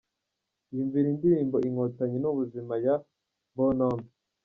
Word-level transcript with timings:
Iyumvire 0.71 1.07
indirimbo 1.09 1.57
Inkotanyi 1.67 2.17
ni 2.19 2.27
Ubuzima 2.31 2.73
ya 2.85 2.95
Bonhomme. 3.55 4.09